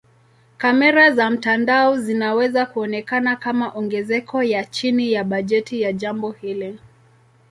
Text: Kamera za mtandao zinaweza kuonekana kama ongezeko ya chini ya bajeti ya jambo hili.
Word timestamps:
Kamera 0.57 1.11
za 1.11 1.29
mtandao 1.29 1.97
zinaweza 1.97 2.65
kuonekana 2.65 3.35
kama 3.35 3.69
ongezeko 3.73 4.43
ya 4.43 4.65
chini 4.65 5.11
ya 5.11 5.23
bajeti 5.23 5.81
ya 5.81 5.93
jambo 5.93 6.31
hili. 6.31 6.79